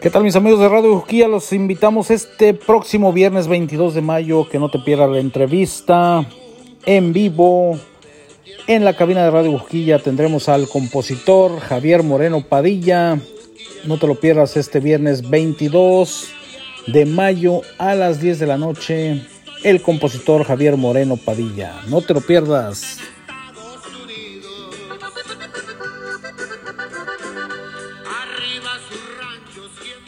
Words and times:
¿Qué 0.00 0.08
tal 0.08 0.24
mis 0.24 0.34
amigos 0.34 0.60
de 0.60 0.68
Radio 0.70 0.94
Busquilla? 0.94 1.28
Los 1.28 1.52
invitamos 1.52 2.10
este 2.10 2.54
próximo 2.54 3.12
viernes 3.12 3.48
22 3.48 3.92
de 3.92 4.00
mayo, 4.00 4.48
que 4.48 4.58
no 4.58 4.70
te 4.70 4.78
pierdas 4.78 5.10
la 5.10 5.18
entrevista 5.18 6.24
en 6.86 7.12
vivo. 7.12 7.78
En 8.66 8.86
la 8.86 8.96
cabina 8.96 9.22
de 9.22 9.30
Radio 9.30 9.50
Busquilla 9.50 9.98
tendremos 9.98 10.48
al 10.48 10.68
compositor 10.68 11.60
Javier 11.60 12.02
Moreno 12.02 12.40
Padilla. 12.40 13.18
No 13.84 13.98
te 13.98 14.06
lo 14.06 14.14
pierdas 14.14 14.56
este 14.56 14.80
viernes 14.80 15.28
22 15.28 16.30
de 16.86 17.04
mayo 17.04 17.60
a 17.76 17.94
las 17.94 18.22
10 18.22 18.38
de 18.38 18.46
la 18.46 18.56
noche. 18.56 19.20
El 19.64 19.82
compositor 19.82 20.44
Javier 20.44 20.78
Moreno 20.78 21.18
Padilla. 21.18 21.74
No 21.88 22.00
te 22.00 22.14
lo 22.14 22.22
pierdas. 22.22 22.96
Just 29.52 29.82
give 29.82 30.00